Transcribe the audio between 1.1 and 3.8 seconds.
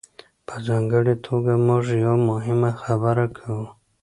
توګه موږ یوه مهمه خبره کوو.